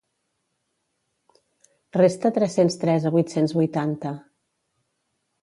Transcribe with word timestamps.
Resta 1.97 2.33
tres-cents 2.39 2.79
tres 2.85 3.07
a 3.07 3.13
vuit-cents 3.19 3.55
vuitanta. 3.61 4.17